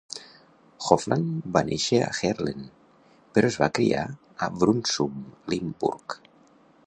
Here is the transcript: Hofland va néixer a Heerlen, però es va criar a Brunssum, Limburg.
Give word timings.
Hofland 0.85 1.43
va 1.57 1.61
néixer 1.67 1.99
a 2.05 2.09
Heerlen, 2.21 2.65
però 3.37 3.53
es 3.53 3.59
va 3.65 3.71
criar 3.81 4.05
a 4.45 4.49
Brunssum, 4.63 5.23
Limburg. 5.55 6.19